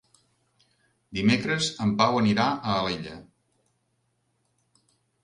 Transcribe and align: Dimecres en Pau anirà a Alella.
Dimecres 1.17 1.67
en 1.85 1.91
Pau 1.99 2.17
anirà 2.21 2.47
a 2.71 2.79
Alella. 2.79 3.13